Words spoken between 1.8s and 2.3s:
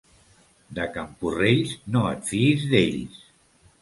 no et